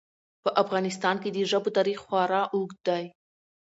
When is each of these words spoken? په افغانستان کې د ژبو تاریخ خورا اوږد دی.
په 0.43 0.49
افغانستان 0.63 1.15
کې 1.23 1.29
د 1.31 1.37
ژبو 1.51 1.69
تاریخ 1.77 1.99
خورا 2.05 2.41
اوږد 2.53 2.79
دی. 2.87 3.03